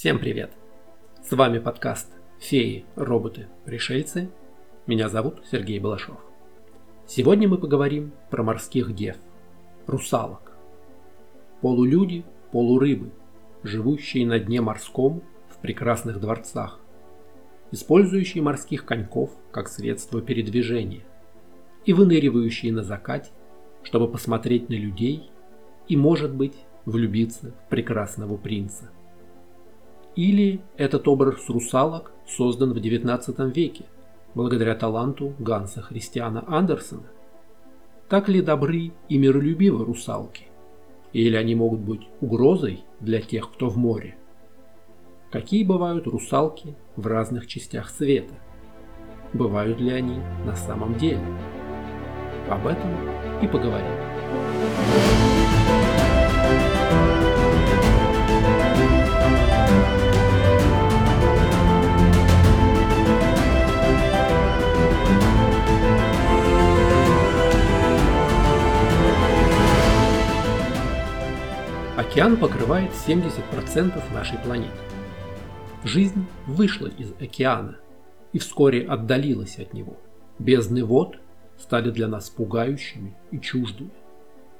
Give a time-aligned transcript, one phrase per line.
[0.00, 0.50] Всем привет!
[1.22, 4.30] С вами подкаст «Феи, роботы, пришельцы».
[4.86, 6.16] Меня зовут Сергей Балашов.
[7.06, 9.18] Сегодня мы поговорим про морских дев,
[9.86, 10.56] русалок.
[11.60, 13.10] Полулюди, полурыбы,
[13.62, 16.80] живущие на дне морском в прекрасных дворцах,
[17.70, 21.02] использующие морских коньков как средство передвижения
[21.84, 23.28] и выныривающие на закате,
[23.82, 25.30] чтобы посмотреть на людей
[25.88, 26.56] и, может быть,
[26.86, 28.90] влюбиться в прекрасного принца–
[30.16, 33.84] или этот образ русалок создан в XIX веке,
[34.34, 37.10] благодаря таланту Ганса Христиана Андерсена?
[38.08, 40.46] Так ли добры и миролюбивы русалки?
[41.12, 44.16] Или они могут быть угрозой для тех, кто в море?
[45.30, 48.34] Какие бывают русалки в разных частях света?
[49.32, 51.24] Бывают ли они на самом деле?
[52.48, 52.90] Об этом
[53.40, 55.29] и поговорим.
[72.10, 74.74] Океан покрывает 70% нашей планеты.
[75.84, 77.78] Жизнь вышла из океана
[78.32, 79.96] и вскоре отдалилась от него.
[80.40, 81.20] Бездны вод
[81.56, 83.92] стали для нас пугающими и чуждыми.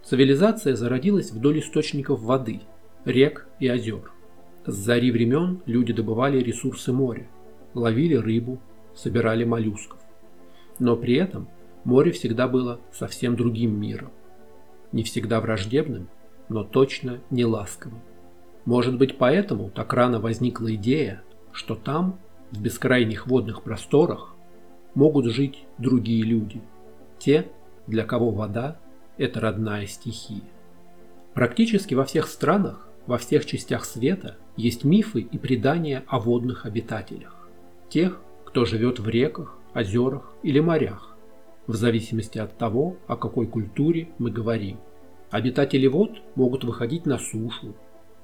[0.04, 2.60] Цивилизация зародилась вдоль источников воды,
[3.04, 4.12] рек и озер.
[4.64, 7.26] С зари времен люди добывали ресурсы моря,
[7.74, 8.60] ловили рыбу,
[8.94, 9.98] собирали моллюсков.
[10.78, 11.48] Но при этом
[11.82, 14.12] море всегда было совсем другим миром.
[14.92, 16.08] Не всегда враждебным,
[16.50, 18.00] но точно не ласковым.
[18.66, 22.18] Может быть поэтому так рано возникла идея, что там,
[22.50, 24.34] в бескрайних водных просторах,
[24.94, 26.60] могут жить другие люди,
[27.18, 27.46] те,
[27.86, 28.78] для кого вода–
[29.16, 30.42] это родная стихия.
[31.32, 37.48] Практически во всех странах, во всех частях света есть мифы и предания о водных обитателях,
[37.88, 41.16] тех, кто живет в реках, озерах или морях,
[41.68, 44.78] в зависимости от того, о какой культуре мы говорим.
[45.30, 47.76] Обитатели вод могут выходить на сушу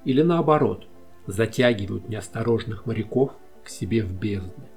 [0.05, 0.89] или наоборот,
[1.27, 3.33] затягивают неосторожных моряков
[3.65, 4.69] к себе в бездны.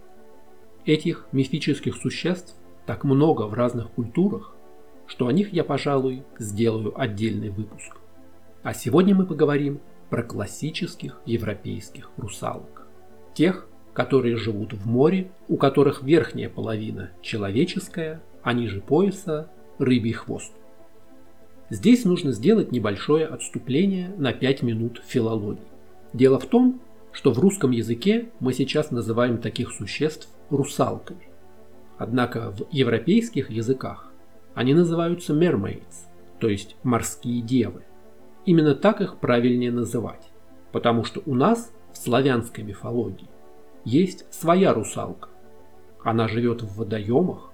[0.86, 4.56] Этих мифических существ так много в разных культурах,
[5.08, 7.98] что о них я, пожалуй, сделаю отдельный выпуск.
[8.62, 9.80] А сегодня мы поговорим
[10.10, 12.88] про классических европейских русалок.
[13.34, 20.54] Тех, которые живут в море, у которых верхняя половина человеческая, а ниже пояса рыбий хвост.
[21.70, 25.62] Здесь нужно сделать небольшое отступление на 5 минут филологии.
[26.14, 26.82] Дело в том,
[27.12, 31.30] что в русском языке мы сейчас называем таких существ русалками.
[32.00, 34.12] Однако в европейских языках
[34.56, 36.08] они называются mermaids,
[36.40, 37.84] то есть морские девы.
[38.46, 40.28] Именно так их правильнее называть,
[40.72, 43.28] потому что у нас в славянской мифологии
[43.86, 45.30] есть своя русалка.
[46.04, 47.52] Она живет в водоемах,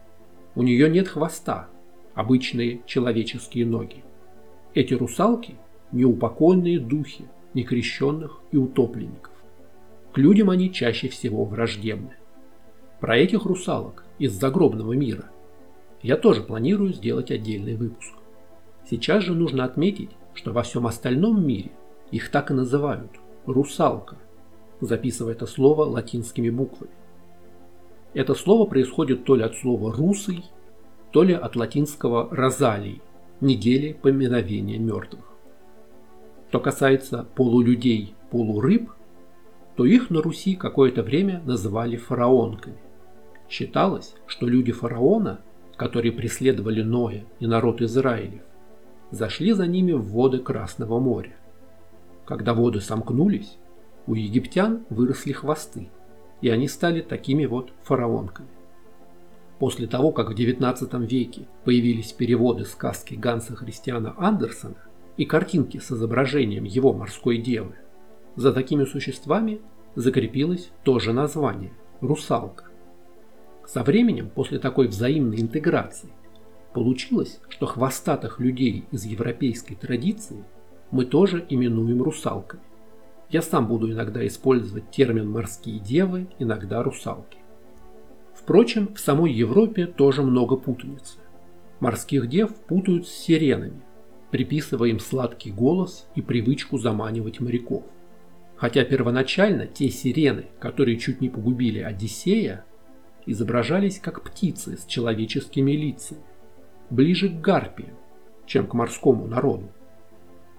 [0.55, 1.67] у нее нет хвоста,
[2.13, 4.04] обычные человеческие ноги.
[4.75, 5.55] Эти русалки–
[5.93, 9.31] неупокойные духи некрещенных и утопленников.
[10.11, 12.11] К людям они чаще всего враждебны.
[12.99, 15.29] Про этих русалок из загробного мира
[16.01, 18.15] я тоже планирую сделать отдельный выпуск.
[18.89, 21.71] Сейчас же нужно отметить, что во всем остальном мире
[22.11, 23.11] их так и называют–
[23.45, 24.17] русалка,
[24.81, 26.91] записывая это слово латинскими буквами.
[28.13, 30.43] Это слово происходит то ли от слова «русый»,
[31.11, 33.01] то ли от латинского «розалий»,
[33.41, 35.25] недели поминовения мертвых.
[36.49, 38.91] Что касается полулюдей, полурыб,
[39.75, 42.77] то их на Руси какое-то время называли фараонками.
[43.49, 45.41] Считалось, что люди фараона,
[45.75, 48.41] которые преследовали Ноя и народ Израилев,
[49.11, 51.35] зашли за ними в воды Красного моря.
[52.25, 53.57] Когда воды сомкнулись,
[54.07, 55.89] у египтян выросли хвосты,
[56.41, 58.47] и они стали такими вот фараонками.
[59.59, 64.75] После того, как в XIX веке появились переводы сказки Ганса Христиана Андерсона
[65.15, 67.75] и картинки с изображением его морской девы,
[68.35, 69.61] за такими существами
[69.95, 71.71] закрепилось то же название–
[72.01, 72.65] русалка.
[73.65, 76.09] Со временем, после такой взаимной интеграции,
[76.73, 80.43] получилось, что хвостатых людей из европейской традиции
[80.91, 82.61] мы тоже именуем русалками.
[83.29, 87.37] Я сам буду иногда использовать термин «морские девы», иногда «русалки».
[88.45, 91.17] Впрочем, в самой Европе тоже много путаницы.
[91.79, 93.81] Морских дев путают с сиренами,
[94.29, 97.85] приписывая им сладкий голос и привычку заманивать моряков.
[98.55, 102.65] Хотя первоначально те сирены, которые чуть не погубили Одиссея,
[103.25, 106.21] изображались как птицы с человеческими лицами,
[106.91, 107.97] ближе к гарпиям,
[108.45, 109.71] чем к морскому народу.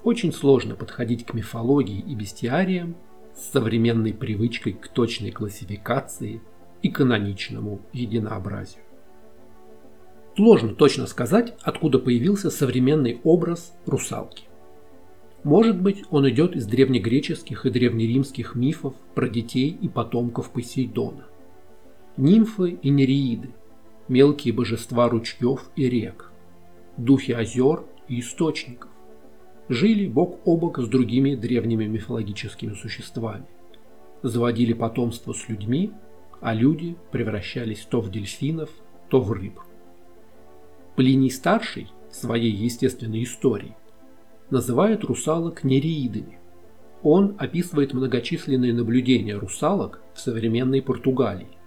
[0.03, 2.97] Очень сложно подходить к мифологии и бестиариям
[3.33, 6.43] с современной привычкой к точной классификации
[6.87, 8.83] и каноничному единообразию.
[10.37, 14.45] Сложно точно сказать, откуда появился современный образ русалки.
[15.43, 21.27] Может быть, он идет из древнегреческих и древнеримских мифов про детей и потомков Посейдона.
[22.17, 23.51] Нимфы и нереиды,
[24.07, 26.31] мелкие божества ручьев и рек,
[26.97, 28.91] духи озер и источников,
[29.69, 33.47] жили бок о бок с другими древними мифологическими существами,
[34.23, 35.93] заводили потомство с людьми,
[36.41, 38.71] а люди превращались то в дельфинов,
[39.09, 39.61] то в рыб.
[40.97, 43.77] Плиний Старший в своей естественной истории
[44.51, 46.39] называет русалок нереидами.
[47.03, 51.59] Он описывает многочисленные наблюдения русалок в современной Португалии.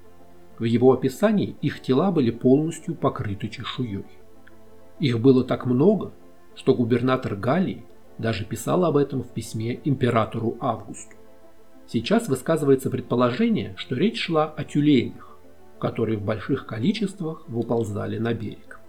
[0.57, 4.06] В его описании их тела были полностью покрыты чешуей.
[5.00, 6.12] Их было так много,
[6.56, 7.86] что губернатор Галлии
[8.18, 11.16] даже писал об этом в письме императору Августу.
[11.91, 15.39] Сейчас высказывается предположение, что речь шла о тюленях,
[15.80, 18.80] которые в больших количествах выползали на берег.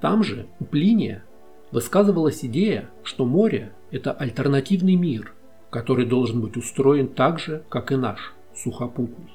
[0.00, 1.22] Там же, у Плиния,
[1.70, 5.32] высказывалась идея, что море– это альтернативный мир,
[5.70, 9.30] который должен быть устроен так же, как и наш, сухопутный.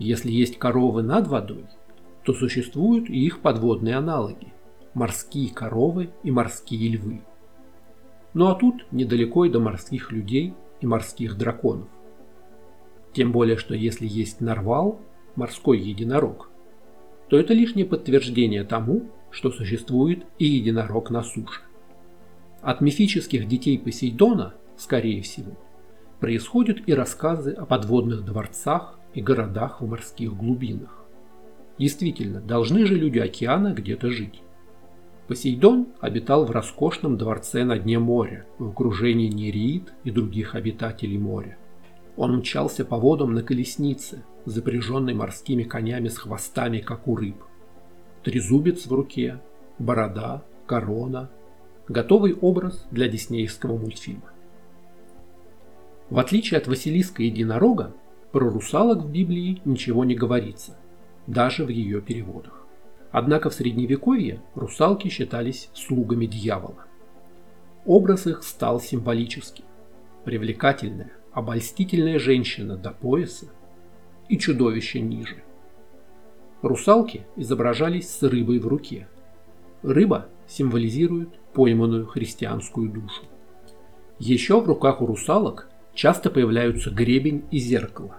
[0.00, 1.66] Если есть коровы над водой,
[2.24, 4.52] то существуют и их подводные аналоги–
[4.94, 7.22] морские коровы и морские львы.
[8.34, 10.52] Ну а тут недалеко и до морских людей
[10.86, 11.88] и морских драконов.
[13.12, 15.00] Тем более, что если есть нарвал,
[15.34, 16.48] морской единорог,
[17.28, 21.62] то это лишнее подтверждение тому, что существует и единорог на суше.
[22.62, 25.52] От мифических детей Посейдона, скорее всего,
[26.20, 31.04] происходят и рассказы о подводных дворцах и городах в морских глубинах.
[31.78, 34.40] Действительно, должны же люди океана где-то жить.
[35.28, 41.58] Посейдон обитал в роскошном дворце на дне моря, в окружении нереид и других обитателей моря.
[42.16, 47.36] Он мчался по водам на колеснице, запряженной морскими конями с хвостами, как у рыб
[48.26, 49.38] трезубец в руке,
[49.78, 51.30] борода, корона.
[51.86, 54.32] Готовый образ для диснеевского мультфильма.
[56.10, 57.94] В отличие от Василиска Единорога,
[58.32, 60.76] про русалок в Библии ничего не говорится,
[61.28, 62.65] даже в ее переводах.
[63.10, 66.84] Однако в Средневековье русалки считались слугами дьявола.
[67.84, 69.64] Образ их стал символическим.
[70.24, 73.46] Привлекательная, обольстительная женщина до пояса
[74.28, 75.44] и чудовище ниже.
[76.62, 79.06] Русалки изображались с рыбой в руке.
[79.82, 83.22] Рыба символизирует пойманную христианскую душу.
[84.18, 88.16] Еще в руках у русалок часто появляются гребень и зеркало.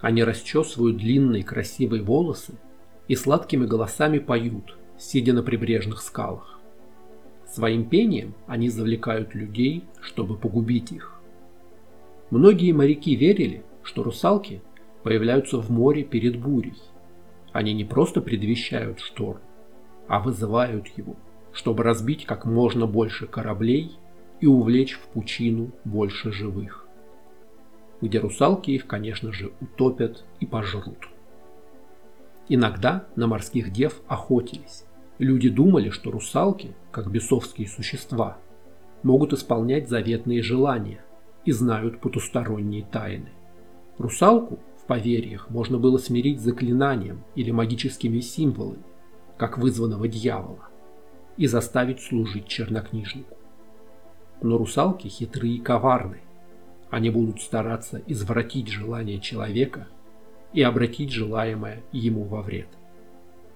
[0.00, 2.54] Они расчесывают длинные красивые волосы
[3.08, 6.58] и сладкими голосами поют, сидя на прибрежных скалах.
[7.46, 11.20] Своим пением они завлекают людей, чтобы погубить их.
[12.30, 14.60] Многие моряки верили, что русалки
[15.02, 16.76] появляются в море перед бурей–
[17.56, 19.40] они не просто предвещают шторм,
[20.08, 21.16] а вызывают его,
[21.54, 23.96] чтобы разбить как можно больше кораблей
[24.40, 26.86] и увлечь в пучину больше живых.
[28.02, 31.08] Где русалки их, конечно же, утопят и пожрут.
[32.48, 34.84] Иногда на морских дев охотились.
[35.18, 38.38] Люди думали, что русалки, как бесовские существа,
[39.02, 41.04] могут исполнять заветные желания
[41.44, 43.30] и знают потусторонние тайны.
[43.98, 48.82] Русалку поверьях можно было смирить заклинанием или магическими символами,
[49.36, 50.68] как вызванного дьявола,
[51.36, 53.36] и заставить служить чернокнижнику.
[54.42, 56.20] Но русалки хитрые и коварны.
[56.90, 59.88] Они будут стараться извратить желание человека
[60.52, 62.68] и обратить желаемое ему во вред.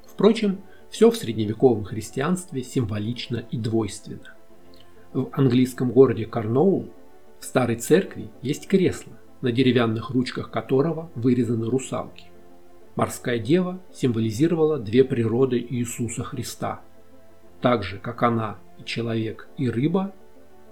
[0.07, 4.35] Впрочем, все в средневековом христианстве символично и двойственно.
[5.13, 6.89] В английском городе Карноул
[7.39, 12.27] в старой церкви есть кресло, на деревянных ручках которого вырезаны русалки.
[12.97, 16.83] Морская дева символизировала две природы Иисуса Христа.
[17.61, 20.13] Так же, как она и человек, и рыба,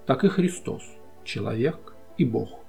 [0.07, 0.83] так и Христос,
[1.25, 2.61] человек и Бог.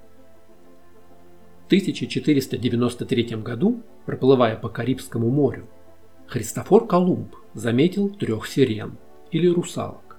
[1.70, 5.68] В 1493 году, проплывая по Карибскому морю,
[6.26, 8.98] Христофор Колумб заметил трех сирен
[9.30, 10.18] или русалок.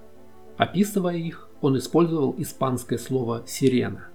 [0.55, 4.07] Описывая их, он использовал испанское слово «сирена»,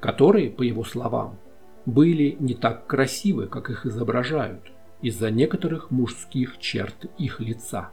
[0.00, 1.38] которые, по его словам,
[1.84, 4.72] были не так красивы, как их изображают,
[5.02, 7.90] из-за некоторых мужских черт их лица.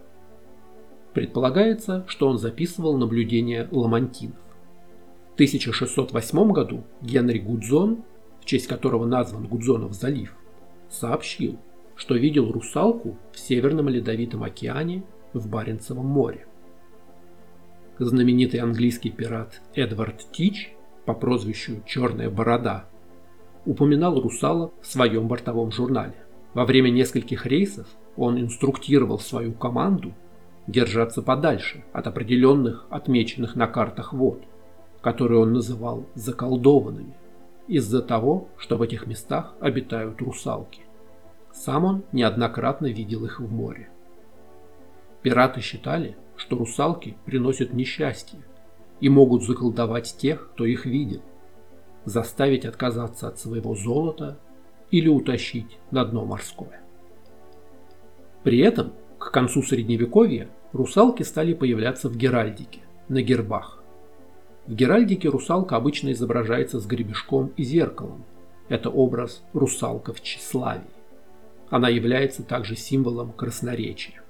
[1.13, 4.38] Предполагается, что он записывал наблюдения ламантинов.
[5.32, 8.06] В 1608 году Генри Гудзон,
[8.48, 10.34] честь которого назван Гудзонов залив,
[10.89, 11.60] сообщил,
[11.96, 16.48] что видел русалку в Северном Ледовитом океане в Баренцевом море.
[18.00, 20.72] Знаменитый английский пират Эдвард Тич
[21.06, 22.86] по прозвищу «Черная борода»,
[23.66, 26.16] упоминал русалок в своем бортовом журнале.
[26.54, 30.13] Во время нескольких рейсов он инструктировал свою команду
[30.68, 34.42] держаться подальше от определенных отмеченных на картах вод,
[35.01, 37.16] которые он называл заколдованными,
[37.67, 40.81] из-за того, что в этих местах обитают русалки.
[41.53, 43.89] Сам он неоднократно видел их в море.
[45.21, 48.39] Пираты считали, что русалки приносят несчастье
[49.00, 51.21] и могут заколдовать тех, кто их видит,
[52.05, 54.38] заставить отказаться от своего золота
[54.91, 56.81] или утащить на дно морское.
[58.43, 63.76] При этом к концу Средневековья русалки стали появляться в геральдике, на гербах.
[64.67, 68.25] В геральдике русалка обычно изображается с гребешком и зеркалом.
[68.67, 70.83] Это образ русалка в тщеславии.
[71.69, 74.21] Она является также символом красноречия.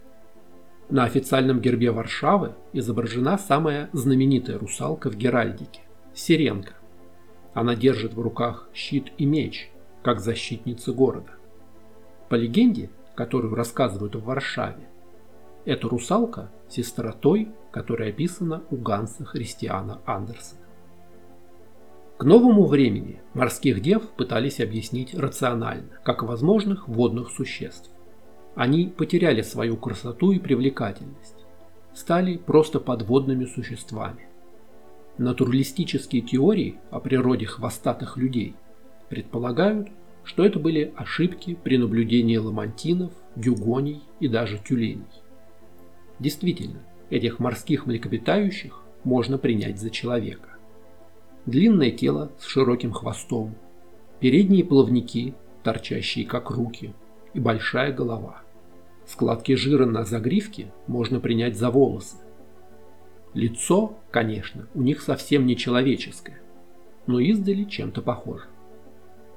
[0.89, 5.81] На официальном гербе Варшавы изображена самая знаменитая русалка в геральдике–
[6.13, 6.73] Сиренка.
[7.55, 9.71] Она держит в руках щит и меч,
[10.03, 11.31] как защитница города.
[12.29, 14.87] По легенде, которую рассказывают в Варшаве,
[15.67, 20.61] эта русалка– сестра той, которая описана у Ганса Христиана Андерсена.
[22.17, 27.91] К новому времени морских дев пытались объяснить рационально, как возможных водных существ.
[28.55, 31.45] Они потеряли свою красоту и привлекательность,
[31.93, 34.29] стали просто подводными существами.
[35.17, 38.55] Натуралистические теории о природе хвостатых людей
[39.09, 39.89] предполагают,
[40.23, 45.03] что это были ошибки при наблюдении ламантинов, дюгоней и даже тюленей.
[46.19, 50.49] Действительно, этих морских млекопитающих можно принять за человека.
[51.45, 53.55] Длинное тело с широким хвостом,
[54.19, 55.33] передние плавники,
[55.63, 56.93] торчащие как руки,
[57.33, 58.41] и большая голова–
[59.07, 62.17] Складки жира на загривке можно принять за волосы.
[63.33, 66.41] Лицо, конечно, у них совсем не человеческое,
[67.07, 68.43] но издали чем-то похоже.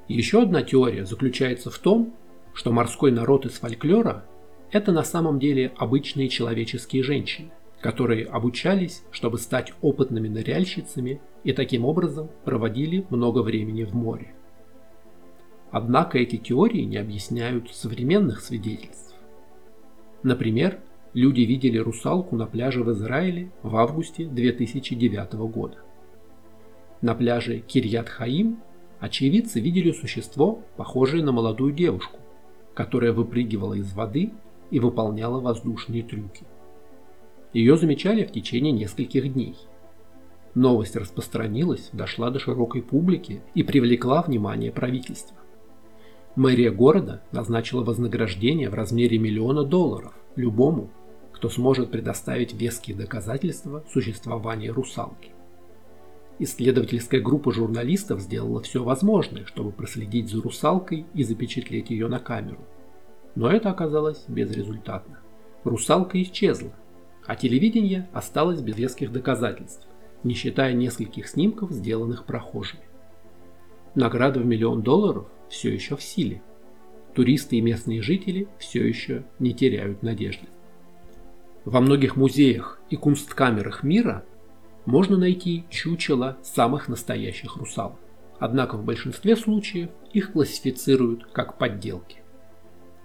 [0.09, 2.13] Еще одна теория заключается в том,
[2.53, 4.25] что морской народ из фольклора–
[4.71, 7.51] это на самом деле обычные человеческие женщины,
[7.81, 14.33] которые обучались, чтобы стать опытными ныряльщицами и таким образом проводили много времени в море.
[15.71, 19.15] Однако эти теории не объясняют современных свидетельств.
[20.23, 20.79] Например,
[21.13, 25.77] люди видели русалку на пляже в Израиле в августе 2009 года.
[27.01, 28.59] На пляже Кирьят-Хаим
[28.99, 32.19] очевидцы видели существо, похожее на молодую девушку,
[32.75, 34.31] которая выпрыгивала из воды
[34.71, 36.45] и выполняла воздушные трюки.
[37.53, 39.55] Ее замечали в течение нескольких дней.
[40.55, 45.37] Новость распространилась, дошла до широкой публики и привлекла внимание правительства.
[46.35, 50.89] Мэрия города назначила вознаграждение в размере миллиона долларов любому,
[51.33, 55.31] кто сможет предоставить веские доказательства существования русалки.
[56.39, 62.59] Исследовательская группа журналистов сделала все возможное, чтобы проследить за русалкой и запечатлеть ее на камеру.
[63.35, 65.19] Но это оказалось безрезультатно.
[65.63, 66.71] Русалка исчезла,
[67.25, 69.87] а телевидение осталось без веских доказательств,
[70.23, 72.83] не считая нескольких снимков, сделанных прохожими.
[73.95, 76.41] Награда в миллион долларов все еще в силе.
[77.13, 80.47] Туристы и местные жители все еще не теряют надежды.
[81.65, 84.23] Во многих музеях и кунсткамерах мира
[84.85, 87.99] можно найти чучела самых настоящих русалок.
[88.39, 92.20] Однако в большинстве случаев их классифицируют как подделки.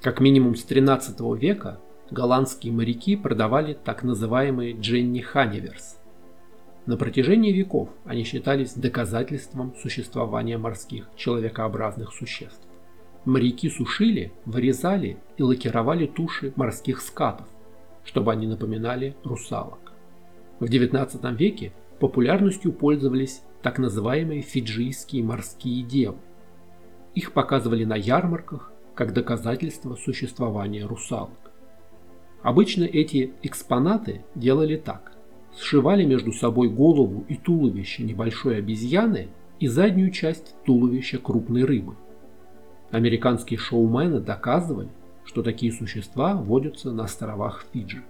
[0.07, 1.81] Как минимум с 13 века
[2.13, 5.99] голландские моряки продавали так называемые Дженни Ханиверс.
[6.87, 12.61] На протяжении веков они считались доказательством существования морских человекообразных существ.
[13.25, 17.49] Моряки сушили, вырезали и лакировали туши морских скатов,
[18.05, 19.93] чтобы они напоминали русалок.
[20.61, 26.19] В XIX веке популярностью пользовались так называемые фиджийские морские девы.
[27.17, 31.53] Их показывали на ярмарках как доказательство существования русалок.
[32.43, 35.17] Обычно эти экспонаты делали так
[35.57, 41.95] сшивали между собой голову и туловище небольшой обезьяны и заднюю часть туловища крупной рыбы.
[42.91, 44.89] Американские шоумены доказывали,
[45.25, 48.03] что такие существа водятся на островах Фиджи.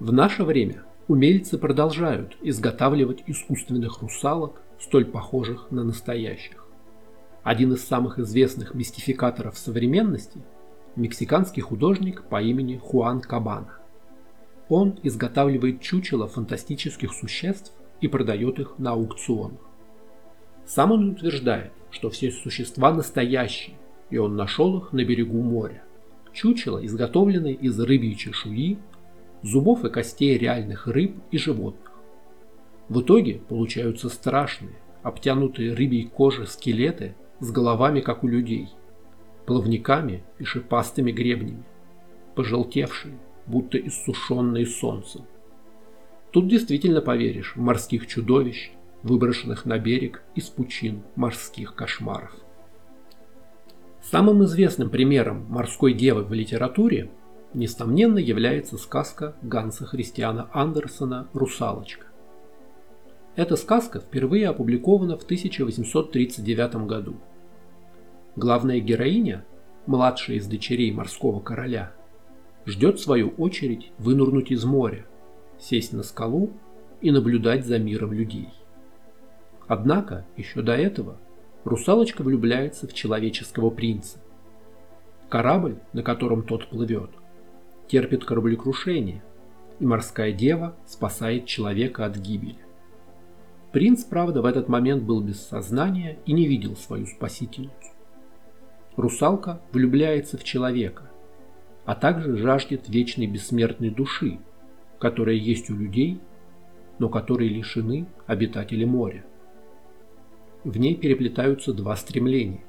[0.00, 6.67] В наше время умельцы продолжают изготавливать искусственных русалок, столь похожих на настоящих.
[7.48, 10.38] Один из самых известных мистификаторов современности–
[10.96, 13.78] мексиканский художник по имени Хуан Кабана.
[14.68, 19.62] Он изготавливает чучело фантастических существ и продает их на аукционах.
[20.66, 23.76] Сам он утверждает, что все существа настоящие,
[24.10, 25.82] и он нашел их на берегу моря.
[26.34, 28.76] Чучело изготовлены из рыбьей чешуи,
[29.42, 31.92] зубов и костей реальных рыб и животных.
[32.90, 38.68] В итоге получаются страшные, обтянутые рыбьей кожей скелеты с головами, как у людей,
[39.46, 41.64] плавниками и шипастыми гребнями,
[42.34, 45.22] пожелтевшие, будто иссушенные солнцем.
[46.32, 52.34] Тут действительно поверишь в морских чудовищ, выброшенных на берег из пучин морских кошмаров.
[54.02, 57.10] Самым известным примером морской девы в литературе,
[57.54, 62.07] несомненно, является сказка Ганса Христиана Андерсона «Русалочка».
[63.38, 67.14] Эта сказка впервые опубликована в 1839 году.
[68.34, 69.44] Главная героиня,
[69.86, 71.92] младшая из дочерей морского короля,
[72.66, 75.06] ждет свою очередь вынурнуть из моря,
[75.56, 76.50] сесть на скалу
[77.00, 78.48] и наблюдать за миром людей.
[79.68, 81.16] Однако, еще до этого,
[81.62, 84.18] русалочка влюбляется в человеческого принца.
[85.28, 87.10] Корабль, на котором тот плывет,
[87.86, 89.22] терпит кораблекрушение,
[89.78, 92.58] и морская дева спасает человека от гибели.
[93.72, 97.92] Принц, правда, в этот момент был без сознания и не видел свою спасительницу.
[98.96, 101.10] Русалка влюбляется в человека,
[101.84, 104.38] а также жаждет вечной бессмертной души,
[104.98, 106.20] которая есть у людей,
[106.98, 109.24] но которые лишены обитатели моря.
[110.64, 112.64] В ней переплетаются два стремления.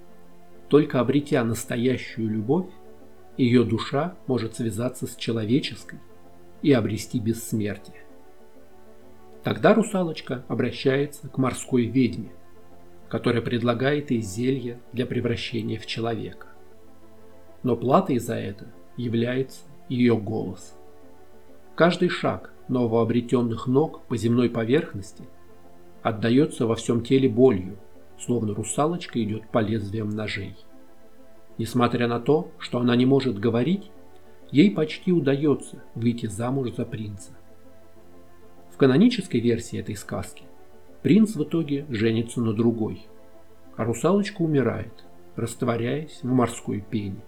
[0.67, 2.67] Только обретя настоящую любовь,
[3.37, 5.99] ее душа может связаться с человеческой
[6.61, 8.03] и обрести бессмертие.
[9.49, 12.29] Тогда русалочка обращается к морской ведьме,
[13.07, 16.49] которая предлагает ей зелье для превращения в человека.
[17.63, 20.77] Но платой за это является ее голос.
[21.73, 25.23] Каждый шаг новообретенных ног по земной поверхности
[26.03, 27.79] отдается во всем теле болью–
[28.19, 30.57] словно русалочка идет по лезвиям ножей.
[31.57, 33.89] Несмотря на то, что она не может говорить,
[34.51, 37.31] ей почти удается выйти замуж за принца.
[38.79, 40.43] Канонической версии этой сказки
[41.01, 43.01] принц в итоге женится на другой,
[43.75, 45.03] а русалочка умирает,
[45.35, 47.19] растворяясь в морской пене.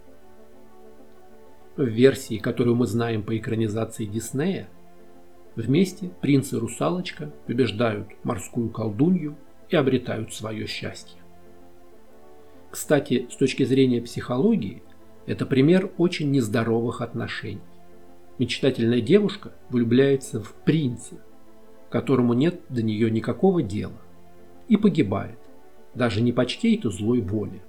[1.76, 4.70] В версии, которую мы знаем по экранизации Диснея,
[5.58, 9.36] вместе принц и русалочка побеждают морскую колдунью
[9.68, 11.20] и обретают свое счастье.
[12.70, 14.84] Кстати, с точки зрения психологии,
[15.26, 17.60] это пример очень нездоровых отношений.
[18.38, 21.18] Мечтательная девушка влюбляется в принца,
[21.92, 24.02] которому нет до нее никакого дела,
[24.68, 25.38] и погибает,
[25.94, 27.62] даже не по чьей-то злой воле,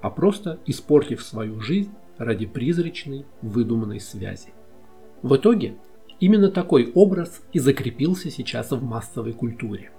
[0.00, 4.54] а просто испортив свою жизнь ради призрачной выдуманной связи.
[5.22, 5.76] В итоге
[6.18, 9.90] именно такой образ и закрепился сейчас в массовой культуре.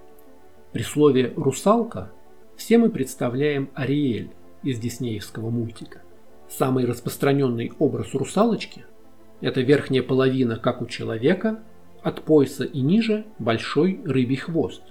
[0.74, 2.12] При слове «русалка»
[2.56, 4.32] все мы представляем Ариэль
[4.63, 6.02] из диснеевского мультика.
[6.50, 8.86] Самый распространенный образ русалочки–
[9.42, 11.63] это верхняя половина, как у человека,
[12.08, 14.82] от пояса и ниже большой рыбий хвост,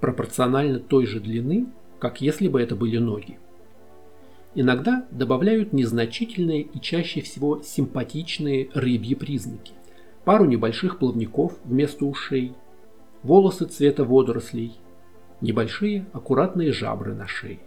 [0.00, 1.66] пропорционально той же длины,
[1.98, 3.40] как если бы это были ноги.
[4.54, 9.72] Иногда добавляют незначительные и чаще всего симпатичные рыбьи признаки.
[10.24, 12.52] Пару небольших плавников вместо ушей,
[13.24, 14.76] волосы цвета водорослей,
[15.40, 17.58] небольшие аккуратные жабры на шее.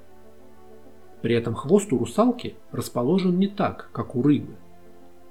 [1.21, 4.55] При этом хвост у русалки расположен не так, как у рыбы.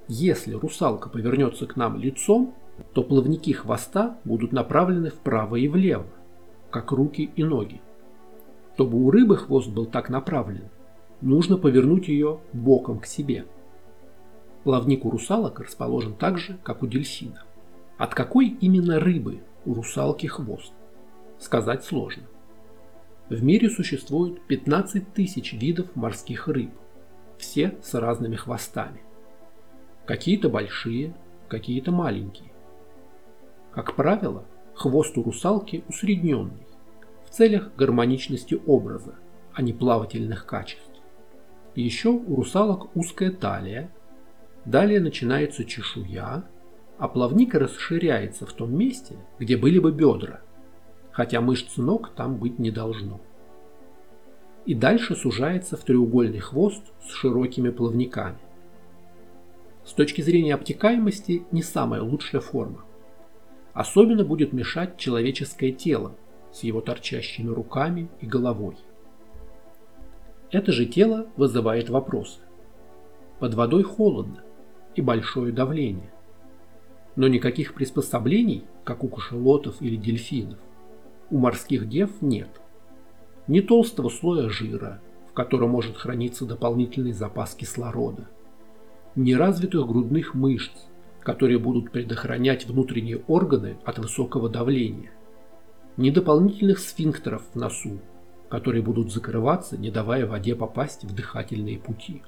[0.07, 2.55] Если русалка повернется к нам лицом,
[2.93, 6.07] то плавники хвоста будут направлены вправо и влево,
[6.71, 7.81] как руки и ноги.
[8.75, 10.69] Чтобы у рыбы хвост был так направлен,
[11.21, 13.47] нужно повернуть ее боком к себе.
[14.65, 17.45] Плавник у русалок расположен так же, как у дельфина.
[17.99, 20.73] От какой именно рыбы у русалки хвост?
[21.39, 22.25] Сказать сложно.
[23.29, 26.71] В мире существует 15 тысяч видов морских рыб,
[27.39, 29.01] все с разными хвостами.
[30.07, 31.15] Какие-то большие,
[31.49, 32.54] какие-то маленькие.
[33.75, 36.67] Как правило, хвост у русалки усредненный,
[37.27, 39.17] в целях гармоничности образа,
[39.53, 40.91] а не плавательных качеств.
[41.75, 43.91] Еще у русалок узкая талия,
[44.65, 46.45] далее начинается чешуя,
[46.99, 50.41] а плавник расширяется в том месте, где были бы бедра–
[51.15, 53.21] хотя мышц ног там быть не должно.
[54.67, 58.39] И дальше сужается в треугольный хвост с широкими плавниками.
[59.85, 62.85] С точки зрения обтекаемости не самая лучшая форма.
[63.75, 66.15] Особенно будет мешать человеческое тело
[66.53, 68.77] с его торчащими руками и головой.
[70.53, 72.39] Это же тело вызывает вопросы.
[73.41, 74.45] Под водой холодно
[74.95, 76.13] и большое давление.
[77.17, 80.61] Но никаких приспособлений, как у кашелотов или дельфинов,
[81.31, 82.49] у морских дев нет.
[83.49, 88.29] Ни толстого слоя жира, в котором может храниться дополнительный запас кислорода,
[89.17, 90.87] ни развитых грудных мышц,
[91.25, 95.11] которые будут предохранять внутренние органы от высокого давления,
[95.97, 97.99] ни дополнительных сфинктеров в носу,
[98.51, 102.23] которые будут закрываться, не давая воде попасть в дыхательные пути.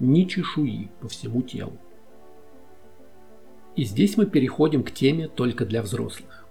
[0.00, 1.76] Ни чешуи по всему телу.
[3.76, 6.46] И здесь мы переходим к теме только для взрослых.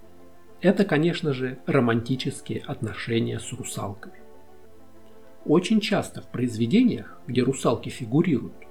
[0.62, 4.20] Это, конечно же, романтические отношения с русалками.
[5.46, 8.63] Очень часто в произведениях, где русалки фигурируют,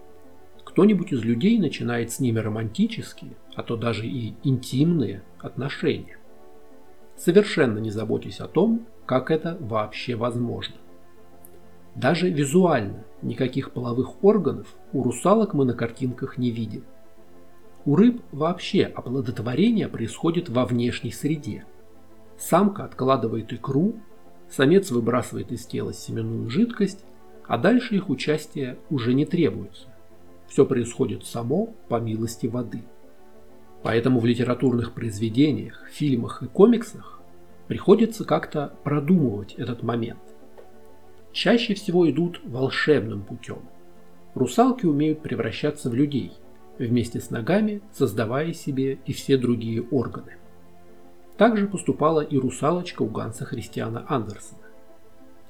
[0.72, 6.16] кто-нибудь из людей начинает с ними романтические, а то даже и интимные отношения.
[7.14, 10.76] Совершенно не заботясь о том, как это вообще возможно.
[11.94, 16.85] Даже визуально никаких половых органов у русалок мы на картинках не видим.
[17.85, 21.66] У рыб вообще оплодотворение происходит во внешней среде.
[22.38, 23.96] Самка откладывает икру,
[24.48, 27.04] самец выбрасывает из тела семенную жидкость,
[27.46, 29.91] а дальше их участие уже не требуется.
[30.52, 32.82] Все происходит само по милости воды.
[33.82, 37.22] Поэтому в литературных произведениях, фильмах и комиксах
[37.68, 40.20] приходится как-то продумывать этот момент.
[41.32, 43.60] Чаще всего идут волшебным путем.
[44.34, 46.32] Русалки умеют превращаться в людей,
[46.78, 50.36] вместе с ногами создавая себе и все другие органы.
[51.38, 54.60] Также поступала и русалочка у Ганса Христиана Андерсона.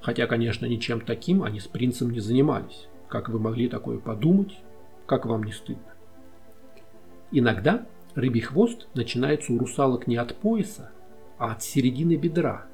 [0.01, 2.87] Хотя, конечно, ничем таким они с принцем не занимались.
[3.09, 4.57] Как вы могли такое подумать,
[5.07, 5.93] как вам не стыдно?
[7.31, 10.91] Иногда рыбий хвост начинается у русалок не от пояса,
[11.39, 12.67] а от середины бедра,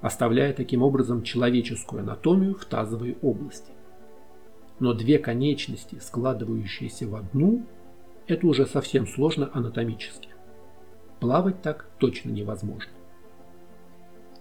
[0.00, 3.72] оставляя таким образом человеческую анатомию в тазовой области.
[4.78, 7.64] Но две конечности, складывающиеся в одну,
[8.26, 10.30] это уже совсем сложно анатомически.
[11.20, 12.92] Плавать так точно невозможно.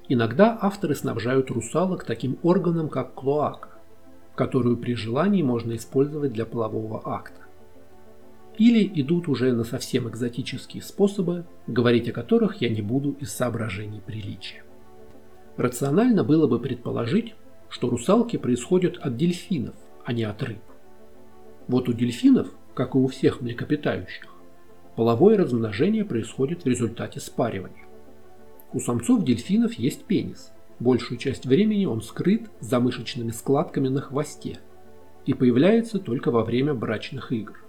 [0.08, 3.70] Иногда авторы снабжают русалок таким органом, как клоака,
[4.36, 7.42] которую при желании можно использовать для полового акта.
[8.58, 14.02] Или идут уже на совсем экзотические способы, говорить о которых я не буду из соображений
[14.06, 14.64] приличия.
[15.58, 17.36] Рационально было бы предположить,
[17.70, 20.62] что русалки происходят от дельфинов, а не от рыб.
[21.68, 24.28] Вот у дельфинов, как и у всех млекопитающих,
[24.96, 27.86] половое размножение происходит в результате спаривания.
[28.72, 34.60] У самцов дельфинов есть пенис, Большую часть времени он скрыт за мышечными складками на хвосте
[35.26, 37.64] и появляется только во время брачных игр.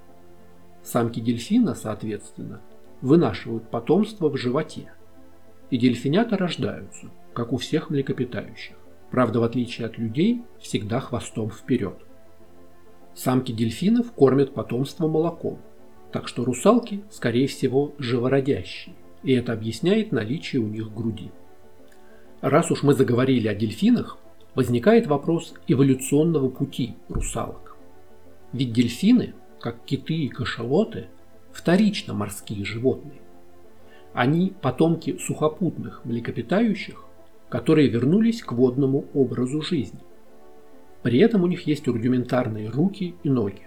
[0.82, 2.60] Самки дельфина, соответственно,
[3.00, 4.92] вынашивают потомство в животе,
[5.70, 8.76] и дельфинята рождаются, как у всех млекопитающих.
[9.10, 11.96] Правда, в отличие от людей, всегда хвостом вперед.
[13.14, 15.60] Самки дельфинов кормят потомство молоком,
[16.12, 21.30] так что русалки, скорее всего, живородящие, и это объясняет наличие у них груди.
[22.42, 24.18] Раз уж мы заговорили о дельфинах,
[24.54, 27.76] возникает вопрос эволюционного пути русалок.
[28.52, 31.06] Ведь дельфины, как киты и кашалоты,
[31.52, 33.20] вторично морские животные.
[34.12, 37.04] Они потомки сухопутных млекопитающих,
[37.48, 40.00] которые вернулись к водному образу жизни.
[41.02, 43.62] При этом у них есть рудиментарные руки и ноги.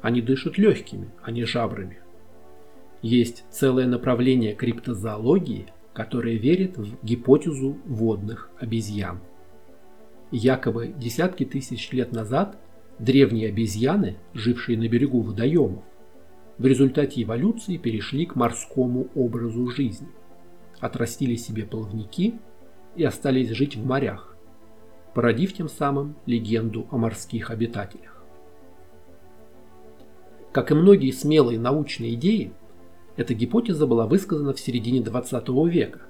[0.00, 1.98] Они дышат легкими, а не жабрами.
[3.02, 9.20] Есть целое направление криптозоологии– которая верит в гипотезу водных обезьян.
[10.30, 12.56] Якобы десятки тысяч лет назад
[12.98, 15.84] древние обезьяны, жившие на берегу водоемов,
[16.58, 20.08] в результате эволюции перешли к морскому образу жизни,
[20.80, 22.34] отрастили себе плавники
[22.96, 24.36] и остались жить в морях,
[25.14, 28.22] породив тем самым легенду о морских обитателях.
[30.52, 32.52] Как и многие смелые научные идеи,
[33.16, 36.00] эта гипотеза была высказана в середине 20 века,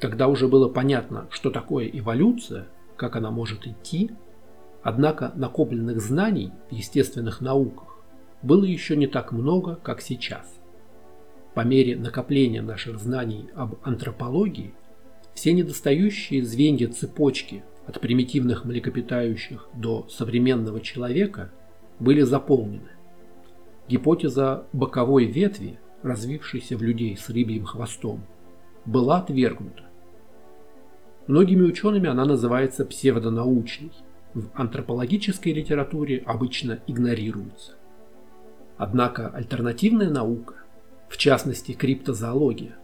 [0.00, 4.10] когда уже было понятно, что такое эволюция, как она может идти,
[4.82, 7.96] однако накопленных знаний в естественных науках
[8.42, 10.54] было еще не так много, как сейчас.
[11.54, 14.74] По мере накопления наших знаний об антропологии,
[15.34, 21.50] все недостающие звенья цепочки от примитивных млекопитающих до современного человека
[21.98, 22.90] были заполнены.
[23.88, 28.24] Гипотеза боковой ветви– развившейся в людей с рыбьим хвостом,
[28.84, 29.84] была отвергнута.
[31.26, 33.92] Многими учеными она называется псевдонаучной,
[34.34, 37.72] в антропологической литературе обычно игнорируется.
[38.76, 40.54] Однако альтернативная наука,
[41.08, 42.76] в частности криптозоология,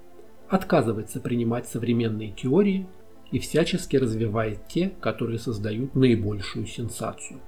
[0.49, 2.87] отказывается принимать современные теории
[3.31, 7.41] и всячески развивает те, которые создают наибольшую сенсацию.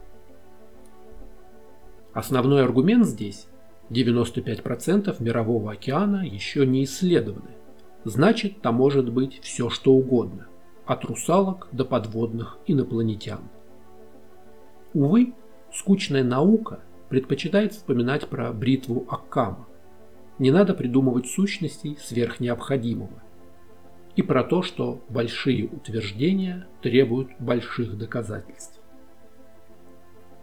[2.13, 3.47] Основной аргумент здесь
[3.91, 7.51] 95% мирового океана еще не исследованы.
[8.05, 10.49] Значит, там может быть все что угодно,
[10.87, 13.41] от русалок до подводных инопланетян.
[14.93, 15.35] Увы,
[15.73, 19.67] скучная наука предпочитает вспоминать про бритву Аккама.
[20.39, 23.23] Не надо придумывать сущностей сверх необходимого.
[24.17, 28.81] и про то, что большие утверждения требуют больших доказательств.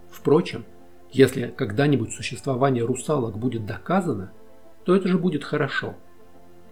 [0.10, 0.65] Впрочем,
[1.12, 4.32] если когда-нибудь существование русалок будет доказано,
[4.86, 5.95] то это же будет хорошо.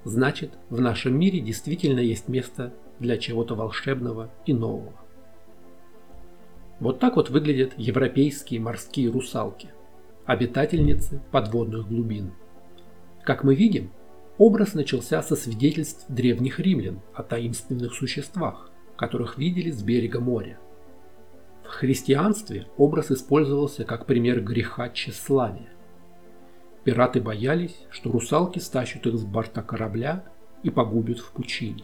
[0.06, 4.93] Значит, в нашем мире действительно есть место для чего-то волшебного и нового.
[6.80, 9.69] Вот так вот выглядят европейские морские русалки,
[10.25, 12.32] обитательницы подводных глубин.
[13.23, 13.91] Как мы видим,
[14.38, 20.58] образ начался со свидетельств древних римлян о таинственных существах, которых видели с берега моря.
[21.69, 25.69] В христианстве образ использовался как пример греха тщеславия.
[26.84, 30.25] Пираты боялись, что русалки стащат их с борта корабля
[30.63, 31.84] и погубят в пучине.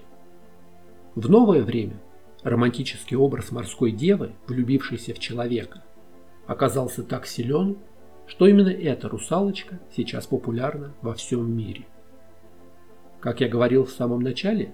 [1.13, 2.01] В новое время
[2.41, 5.83] романтический образ морской девы, влюбившейся в человека,
[6.47, 7.77] оказался так силен,
[8.25, 11.85] что именно эта русалочка сейчас популярна во всем мире.
[13.19, 14.73] Как я говорил в самом начале,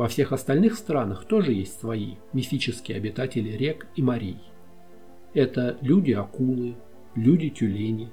[0.00, 4.38] во всех остальных странах тоже есть свои мифические обитатели рек и морей.
[5.34, 6.74] Это люди-акулы,
[7.14, 8.10] люди-тюлени,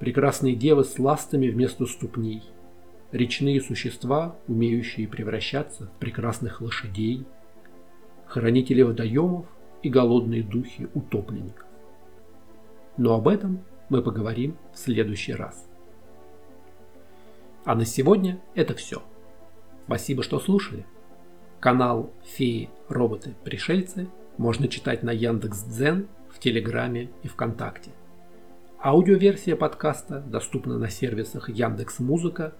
[0.00, 2.42] прекрасные девы с ластами вместо ступней,
[3.10, 7.24] речные существа, умеющие превращаться в прекрасных лошадей,
[8.26, 9.46] хранители водоемов
[9.82, 11.64] и голодные духи утопленников.
[12.98, 15.66] Но об этом мы поговорим в следующий раз.
[17.64, 19.02] А на сегодня это все.
[19.86, 20.84] Спасибо, что слушали.
[21.60, 27.90] Канал «Феи, роботы, пришельцы» можно читать на Яндекс.Дзен, в Телеграме и ВКонтакте.
[28.80, 32.54] Аудиоверсия подкаста доступна на сервисах Яндекс Музыка,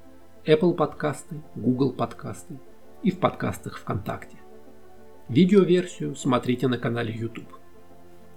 [0.45, 2.59] Apple подкасты, Google подкасты
[3.05, 4.37] и в подкастах ВКонтакте.
[5.29, 7.55] Видеоверсию смотрите на канале YouTube.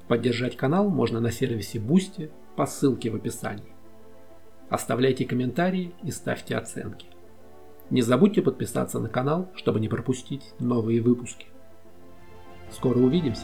[0.08, 3.74] Поддержать канал можно на сервисе Boosty по ссылке в описании.
[4.69, 7.08] Оставляйте комментарии и ставьте оценки.
[7.91, 11.45] Не забудьте подписаться на канал, чтобы не пропустить новые выпуски.
[12.71, 13.43] Скоро увидимся!